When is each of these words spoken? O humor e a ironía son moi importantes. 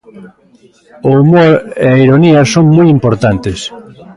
O 1.07 1.09
humor 1.19 1.51
e 1.83 1.85
a 1.95 1.99
ironía 2.05 2.41
son 2.53 2.65
moi 2.77 2.87
importantes. 2.97 3.59